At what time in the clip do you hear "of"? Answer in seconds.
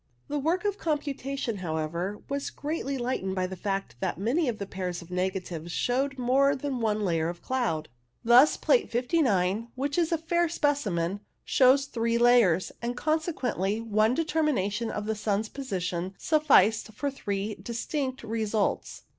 0.65-0.79, 4.49-4.57, 5.03-5.11, 7.29-7.43, 14.89-15.05